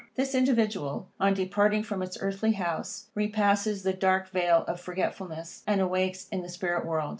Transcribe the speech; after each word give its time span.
This 0.15 0.33
individual, 0.33 1.09
on 1.19 1.35
departing 1.35 1.83
from 1.83 2.01
its 2.01 2.17
earthly 2.19 2.53
house, 2.53 3.11
repasses 3.13 3.83
the 3.83 3.93
dark 3.93 4.31
vale 4.31 4.63
of 4.67 4.81
forgetfulness, 4.81 5.61
and 5.67 5.79
awakes 5.79 6.27
in 6.29 6.41
the 6.41 6.49
spirit 6.49 6.87
world. 6.87 7.09